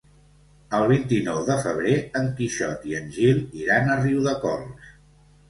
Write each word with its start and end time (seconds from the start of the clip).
El 0.77 0.85
vint-i-nou 0.91 1.37
de 1.49 1.57
febrer 1.65 1.93
en 2.21 2.31
Quixot 2.39 2.89
i 2.93 2.97
en 3.01 3.13
Gil 3.19 3.45
iran 3.61 3.93
a 3.93 4.01
Riudecols. 4.01 4.91